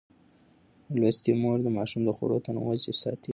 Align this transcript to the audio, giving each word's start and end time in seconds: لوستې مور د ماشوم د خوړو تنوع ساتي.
لوستې 0.99 1.31
مور 1.41 1.57
د 1.63 1.67
ماشوم 1.77 2.01
د 2.05 2.09
خوړو 2.17 2.37
تنوع 2.45 2.75
ساتي. 3.01 3.29